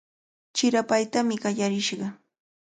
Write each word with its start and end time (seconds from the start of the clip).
Chirapaytami 0.55 1.35
qallarishqa. 1.43 2.07